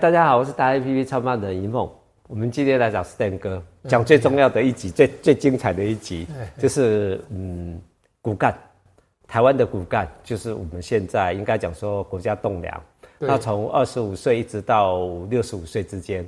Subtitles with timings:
[0.00, 1.86] 大家好，我是大 A P P 创办人一梦。
[2.26, 6.26] 我们今天来找 Stan 哥，讲最重要的一集，最最精彩的一集，
[6.56, 7.78] 就是嗯，
[8.22, 8.56] 骨干，
[9.28, 12.82] 台湾的骨干，就是我们现在应该讲说国家栋梁。
[13.18, 16.26] 那从二十五岁一直到六十五岁之间，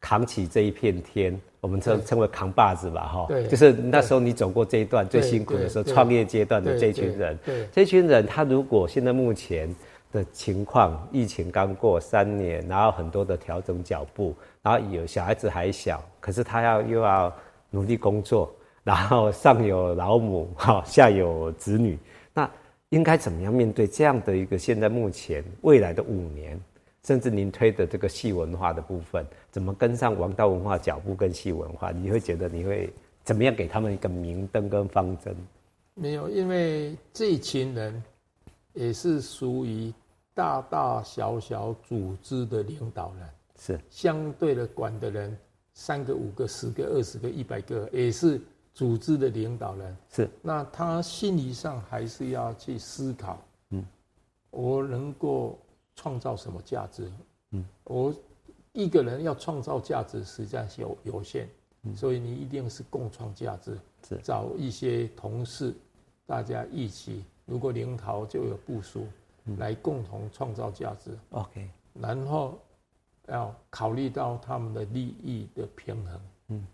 [0.00, 3.26] 扛起这一片天，我们称称为扛把子吧，哈。
[3.28, 3.46] 对。
[3.46, 9.72] 就是那时候你走过这一段最辛苦的时候，创业阶段的这群人，对，这群人他如果现在目前。
[10.12, 17.34] 的情况，疫情刚过三年，然后很多的调整脚步，然后有小孩子还小，可是他要又要
[17.70, 21.98] 努力工作，然后上有老母 哈，下有子女，
[22.34, 22.48] 那
[22.90, 26.60] 应该怎么样面对这样的一个现在目前未来的五年，
[27.04, 31.90] 甚至您推的这个戏文化的部分，怎么跟上王道文化脚步跟戏文化？
[31.90, 32.92] 你会觉得你会
[33.24, 35.34] 怎么样给他们一个明灯跟方针？
[35.94, 38.02] 没有，因为这群人
[38.74, 39.90] 也是属于。
[40.34, 43.28] 大大小小组织的领导人
[43.58, 45.36] 是相对的管的人，
[45.74, 48.40] 三个、五个、十个、二十个、一百个，也是
[48.72, 50.30] 组织的领导人是。
[50.40, 53.38] 那他心理上还是要去思考，
[53.70, 53.84] 嗯，
[54.50, 55.58] 我能够
[55.94, 57.12] 创造什么价值？
[57.50, 58.14] 嗯，我
[58.72, 61.46] 一个人要创造价值实际上是有有限，
[61.94, 63.78] 所以你一定是共创价值，
[64.08, 65.74] 是找一些同事，
[66.24, 69.06] 大家一起，如果领导就有部属。
[69.58, 72.58] 来共同创造价值，OK，然后
[73.28, 76.66] 要考虑到他们的利益的平衡，嗯，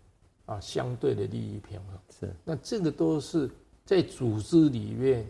[0.45, 1.99] 啊，相对的利益平衡。
[2.09, 3.49] 是，那这个都是
[3.85, 5.25] 在组织里面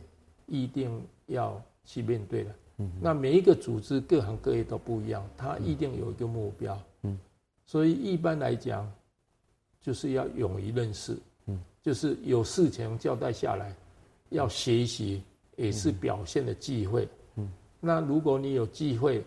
[0.48, 7.18] 一定要去面对的，嗯，那每一个组织各行各业都不一样，它一定有一个目标，嗯，
[7.66, 8.92] 所以一般来讲，
[9.80, 13.74] 就是要勇于认识，嗯，就是有事情交代下来，
[14.30, 15.24] 要学习
[15.56, 17.08] 也是表现的机会。
[17.80, 19.24] 那如果你有机会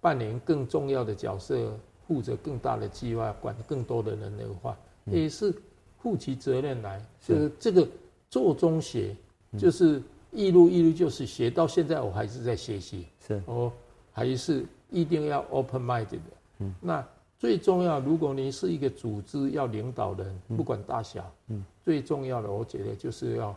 [0.00, 1.72] 扮演更重要的角色，
[2.06, 5.54] 负责更大的计划，管更多的人的话，也是
[5.98, 7.02] 负起责任来。
[7.20, 7.88] 就是这个
[8.28, 9.16] 做中学，
[9.58, 13.06] 就是一路一路就是学到现在，我还是在学习。
[13.26, 13.72] 是，我
[14.12, 16.20] 还是一定要 open minded 的。
[16.58, 17.02] 嗯，那
[17.38, 23.56] 最重要，如果你是一个组织要领导人，不管大小，嗯，最重要的，我觉得就是要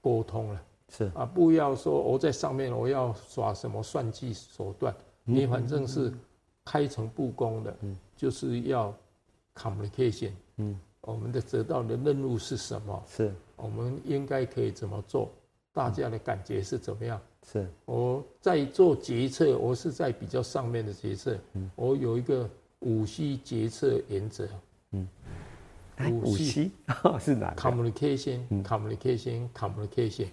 [0.00, 0.62] 沟通了。
[0.96, 4.94] 是啊，不要说我在上面，我要耍什么算计手段。
[5.24, 6.12] 你反正是
[6.64, 7.76] 开诚布公的，
[8.16, 8.96] 就是要
[9.54, 10.30] communication。
[10.58, 13.02] 嗯，我们的得到的任务是什么？
[13.08, 15.28] 是，我们应该可以怎么做？
[15.72, 17.20] 大家的感觉是怎么样？
[17.50, 21.36] 是，我在做决策，我是在比较上面的决策。
[21.54, 22.48] 嗯，我有一个
[22.80, 24.46] 五 C 决策原则。
[24.92, 25.08] 嗯，
[26.12, 26.70] 五 C
[27.18, 30.28] 是哪？Communication，communication，communication。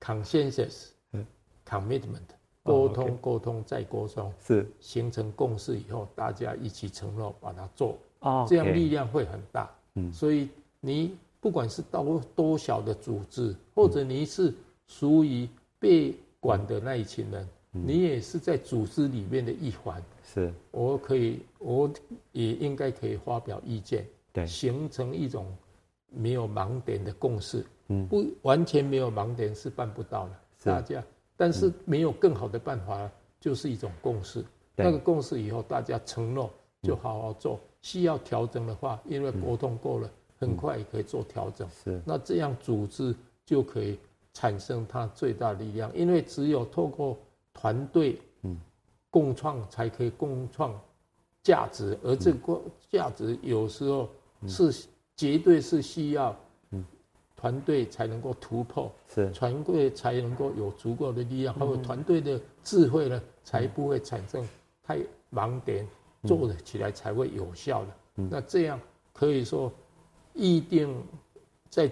[0.00, 1.26] Consensus, 嗯。
[1.66, 2.28] Commitment，
[2.62, 4.66] 沟通，沟通再沟通，是。
[4.80, 7.98] 形成共识以后，大家一起承诺把它做，
[8.46, 9.70] 这样力量会很大。
[9.94, 10.12] 嗯。
[10.12, 10.48] 所以
[10.80, 14.52] 你不管是多多小的组织，或者你是
[14.86, 15.48] 属于
[15.78, 20.02] 被管的那一群人，你也是在组织里面的一环。
[20.24, 21.90] 是，我可以，我
[22.32, 25.46] 也应该可以发表意见，对，形成一种
[26.10, 27.64] 没有盲点的共识。
[27.88, 31.02] 嗯，不完全没有盲点是办不到的，大家，
[31.36, 33.10] 但是没有更好的办法，
[33.40, 34.44] 就是一种共识。
[34.76, 36.50] 那个共识以后，大家承诺
[36.82, 37.58] 就好好做。
[37.80, 41.66] 需要调整的话，因为沟通过了，很快也可以做调整。
[41.70, 43.14] 是，那这样组织
[43.46, 43.98] 就可以
[44.34, 45.90] 产生它最大的力量。
[45.96, 47.16] 因为只有透过
[47.54, 48.56] 团队，嗯，
[49.10, 50.78] 共创才可以共创
[51.42, 52.60] 价值，而这个
[52.90, 54.08] 价值有时候
[54.46, 54.86] 是
[55.18, 56.34] 绝对是需要。
[57.40, 59.30] 团队才能够突破，是。
[59.30, 64.44] 团队才能够有足够的力量，还有团队的智慧呢，才不会产生
[64.82, 64.98] 太
[65.32, 65.86] 盲点，
[66.24, 67.90] 做得起来才会有效的。
[68.28, 68.80] 那这样
[69.12, 69.72] 可以说，
[70.34, 70.92] 一定
[71.70, 71.88] 在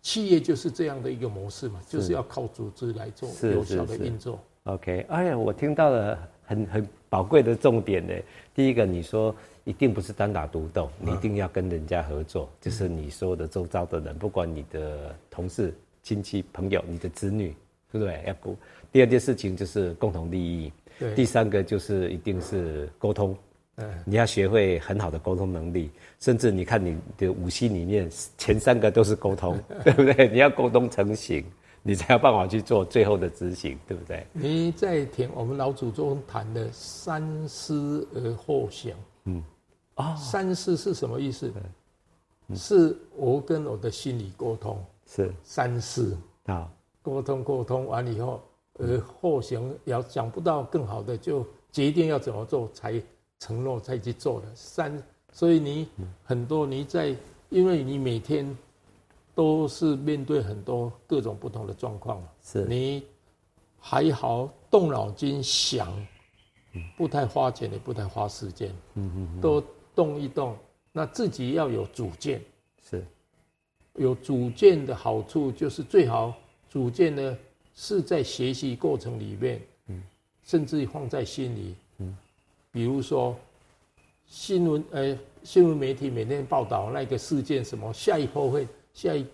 [0.00, 2.12] 企业就是这样的一个模式嘛，就是。
[2.12, 4.40] 要靠组织来做有效的运作。
[4.64, 8.14] OK，哎呀，我听到了很很宝贵的重点呢。
[8.54, 9.34] 第一个，你说。
[9.64, 15.72] 一定不是单打独斗，你一定要跟人家合作，就是你所有的周遭的人，不管你的同事、
[16.02, 17.54] 亲戚、朋友、你的子女，
[17.92, 18.20] 对不对？
[18.26, 18.56] 要顾。
[18.90, 20.72] 第二件事情就是共同利益。
[20.98, 21.14] 对。
[21.14, 23.36] 第三个就是一定是沟通。
[23.76, 23.88] 嗯。
[24.04, 25.88] 你要学会很好的沟通能力，
[26.18, 30.26] 甚至你看你的五 C 里面前三个都是沟通， 对不对？
[30.26, 31.44] 你要沟通成型，
[31.82, 34.26] 你才有办法去做最后的执行，对不对？
[34.32, 38.94] 你在听我们老祖宗谈的三思而后行。
[39.24, 39.42] 嗯。
[39.94, 41.52] 啊，三思是什么意思？
[42.54, 46.70] 是我跟我的心理沟通，是三思啊，
[47.02, 48.42] 沟通沟通完以后，
[48.78, 53.00] 而，后行要想不到更好的，就决定要怎么做才
[53.38, 54.46] 承诺再去做的。
[54.54, 55.88] 三，所以你
[56.24, 57.14] 很多你在，
[57.50, 58.56] 因为你每天
[59.34, 62.64] 都是面对很多各种不同的状况嘛，是。
[62.66, 63.02] 你
[63.78, 65.92] 还好动脑筋想，
[66.96, 69.40] 不太花钱也不太花时间，嗯嗯。
[69.40, 69.62] 都
[69.94, 70.56] 动一动，
[70.92, 72.42] 那自己要有主见，
[72.88, 73.04] 是。
[73.94, 76.34] 有主见的好处就是最好
[76.70, 77.38] 主见呢。
[77.74, 80.02] 是在学习过程里面，嗯，
[80.44, 82.14] 甚至放在心里，嗯，
[82.70, 83.34] 比如说
[84.26, 89.26] 新闻，呃，新闻媒体每天报道那个事件，什么下一波会下一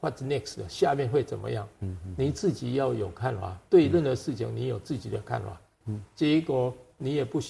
[0.00, 1.68] ，what's next 的，下面会怎么样？
[1.80, 7.40] 嗯，你自己要有看法，对任何事情你有自己的看法，嗯，结果你也不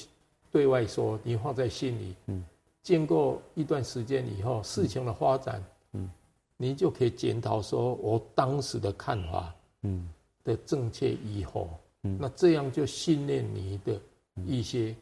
[0.50, 2.44] 对外说，你放在心里，嗯，
[2.83, 6.11] 经过一段时间以后，事情的发展，嗯，
[6.56, 9.55] 你就可以检讨说我当时的看法。
[9.83, 10.09] 嗯。
[10.45, 11.71] 的正确与否，
[12.03, 14.00] 嗯，那这样就训练你的
[14.45, 14.93] 一些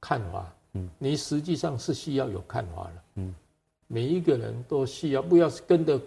[0.00, 3.34] 看法，嗯，你实际上是需要有看法的，嗯，
[3.86, 6.00] 每一个人都需要，不要跟着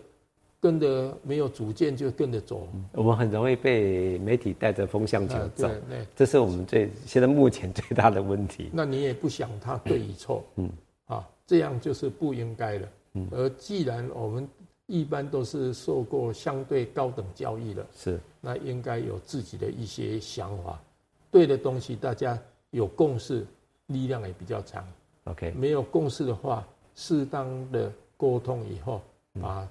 [0.59, 8.69] 跟着没有主见就跟着走，我们很容易被媒体带着风向球走，对，对，这是我们最现在目前最大的问题。
[8.73, 10.69] 那你也不想他对与错，嗯，
[11.05, 14.47] 啊，这样就是不应该的，嗯，而既然我们。
[14.91, 18.19] 一般都是受过相对高等教育的，是。
[18.41, 20.81] 那应该有自己的一些想法，
[21.29, 22.35] 对的东西大家
[22.71, 23.45] 有共识，
[23.85, 24.83] 力量也比较强。
[25.25, 26.67] OK，没有共识的话，
[26.99, 29.01] 适当的沟通以后，
[29.41, 29.65] 把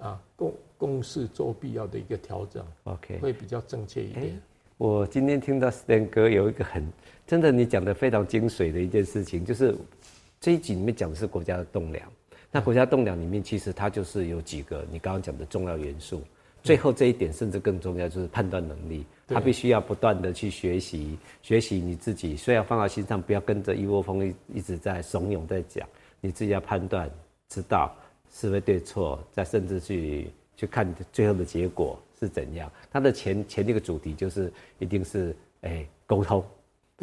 [0.00, 4.26] 啊共共识做必要的一个调整，OK，会比较正确一点。
[4.26, 4.32] 欸，
[4.76, 6.86] 我今天听到 Stan 哥有一个很
[7.26, 9.74] 真的，你讲的非常精髓的一件事情，就是
[10.40, 12.08] 这一集里面讲的是国家的栋梁。
[12.52, 16.22] 那国家栋梁里面，其实它就是有几个你刚刚讲的重要元素。
[16.62, 19.04] 最后这一点甚至更重要，就是判断能力。
[19.26, 22.36] 他必须要不断的去学习，学习你自己。
[22.36, 25.86] 虽然放到心上，不要跟着一窝蜂一一直在怂恿在讲，
[26.20, 27.10] 你自己要判断，
[27.48, 27.94] 知道
[28.32, 32.70] 是非对错，再甚至去去看最后的结果是怎样。
[32.90, 36.44] 它的前前一个主题就是一定是哎沟通。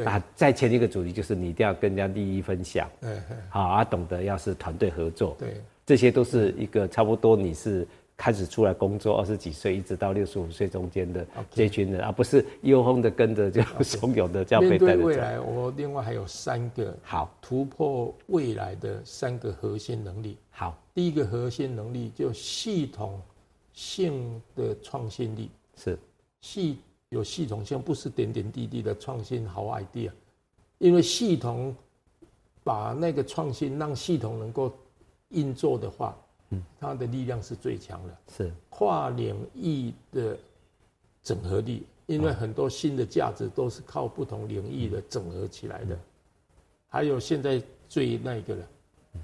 [0.04, 3.18] 啊，再前一个主题就是你一定要跟人家利益分享，嗯，
[3.48, 14.98] 好啊，懂得要是团队合作，对，这些都是一个差不多你是开始出来工作二十几岁一直到六十五岁中间的这群人，而不是一窝蜂的跟着就 怂恿的这样被带着走。
[14.98, 20.38] 面对未来，我另外还有三个好突破未来的三个核心能力。
[20.50, 23.22] 好，第一个核心能力就系统
[23.74, 25.98] 性的创新力，是
[26.42, 26.78] 系。
[27.10, 30.10] 有系统性，不是点点滴滴的创新好 idea，
[30.80, 31.74] 因为系统
[32.62, 34.74] 把那个创新让系统能够
[35.30, 36.18] 运作的话，
[36.56, 38.18] 嗯，它的力量是最强的。
[38.30, 40.38] 是跨领域的
[41.22, 45.98] 整合力，因为很多新的价值都是靠不同领域的整合起来的。
[46.88, 48.68] 还有现在最那个了，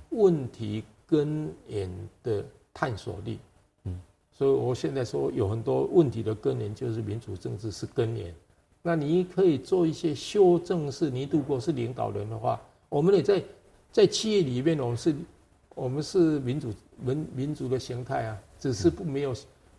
[0.10, 1.89] 问题根源
[2.24, 2.44] 的
[2.74, 3.39] 探索力。
[3.86, 4.00] 嗯
[4.31, 8.33] 所以，我现在说有很多问题的根源就是民主政治是根源。
[8.81, 13.44] 那你可以做一些修正，是你如果是领导人的话，我们也在
[13.92, 15.13] 在企业里面，我们是，
[15.75, 19.35] 我们是民主民民主的形态啊，只是不没有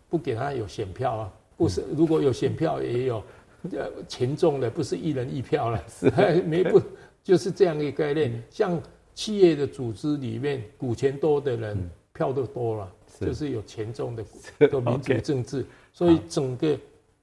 [0.09, 3.23] 不给他有选票啊，不是如果有选票也有
[3.71, 6.09] 呃群众的，不是一人一票了，是。
[6.43, 6.81] 没不
[7.23, 8.43] 就是这样一个概念。
[8.49, 8.81] 像
[9.13, 12.91] 企业的组织里面，股权多的人票都多了。
[13.19, 14.25] 就是有权重的
[14.67, 16.75] 的 民主政治，所以整个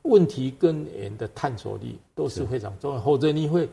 [0.02, 3.68] 问题根源的探索力都是非常重要，否则你会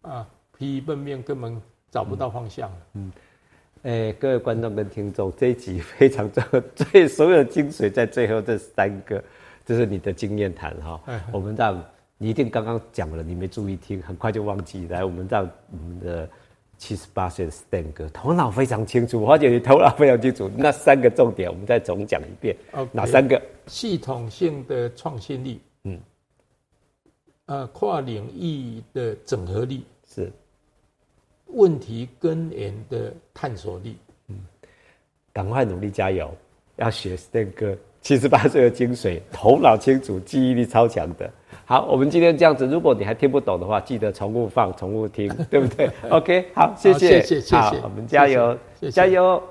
[0.00, 2.70] 啊疲于奔命，根本找不到方向。
[2.94, 3.12] 嗯，
[3.82, 9.22] 哎，各位观众跟听众，这一集非常重要，最所有的精髓在最后这三个，
[9.64, 11.00] 这是你的经验谈哈。
[11.32, 11.82] 我们让
[12.18, 14.86] 你一定刚刚讲了，你没注意听，很快就忘记。
[14.88, 16.28] 来，我们让我们的。
[16.78, 20.50] 七十八岁的 Stan 哥头脑非常清楚，我发觉你头脑非常清楚。
[20.56, 22.56] 那三个重点，我们再总讲一遍。
[22.72, 23.40] Okay, 哪三个？
[23.68, 26.00] 系统性的创新力，嗯，
[27.46, 30.32] 呃，跨领域的整合力是，
[31.52, 33.96] 问题根源的探索力，
[34.28, 34.36] 嗯，
[35.32, 36.30] 赶快努力加油，
[36.76, 41.30] 要学 Stan 哥七十八岁的精髓，头脑清楚，记忆力超强的。
[41.64, 45.90] 好，我们今天这样子，如果你还听不懂的话，记得重复放，重复听，对不对？
[46.10, 49.42] OK，好，谢谢，谢谢，谢谢，好，我们加油，谢谢，加油。